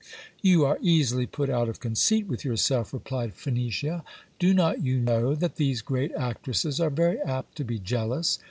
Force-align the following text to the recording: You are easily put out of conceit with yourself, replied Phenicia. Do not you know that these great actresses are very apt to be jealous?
You 0.41 0.65
are 0.65 0.79
easily 0.81 1.27
put 1.27 1.47
out 1.51 1.69
of 1.69 1.79
conceit 1.79 2.25
with 2.25 2.43
yourself, 2.43 2.91
replied 2.91 3.35
Phenicia. 3.35 4.03
Do 4.39 4.51
not 4.51 4.81
you 4.81 4.99
know 4.99 5.35
that 5.35 5.57
these 5.57 5.83
great 5.83 6.11
actresses 6.13 6.79
are 6.79 6.89
very 6.89 7.19
apt 7.19 7.55
to 7.57 7.63
be 7.63 7.77
jealous? 7.77 8.39